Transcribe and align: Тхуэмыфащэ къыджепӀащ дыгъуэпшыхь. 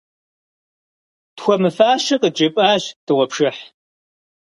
Тхуэмыфащэ 1.35 2.15
къыджепӀащ 2.21 2.83
дыгъуэпшыхь. 3.05 3.63